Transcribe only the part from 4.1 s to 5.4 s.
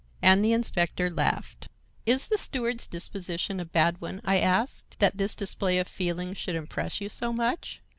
I asked, "that this